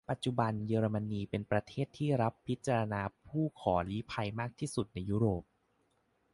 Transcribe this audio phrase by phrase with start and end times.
[0.09, 5.43] ปัจจุบัน เยอรมนีเป็นประเทศที่รับพิจารณาผู้ขอลี้ภัยมากที่สุดในยุโรป